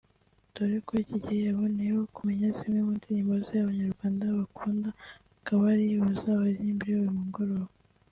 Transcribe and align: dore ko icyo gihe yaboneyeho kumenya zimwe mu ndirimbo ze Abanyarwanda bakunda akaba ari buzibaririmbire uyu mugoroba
dore 0.53 0.77
ko 0.85 0.91
icyo 1.01 1.17
gihe 1.23 1.39
yaboneyeho 1.47 2.01
kumenya 2.15 2.47
zimwe 2.57 2.79
mu 2.85 2.91
ndirimbo 2.97 3.33
ze 3.45 3.53
Abanyarwanda 3.63 4.23
bakunda 4.39 4.89
akaba 5.39 5.63
ari 5.73 5.85
buzibaririmbire 6.03 6.93
uyu 6.99 7.17
mugoroba 7.19 7.71